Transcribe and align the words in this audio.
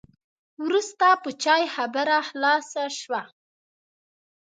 وروسته 0.65 1.07
په 1.23 1.29
چای 1.43 1.63
خبره 1.75 2.17
خلاصه 2.29 2.83
شوه. 2.99 3.21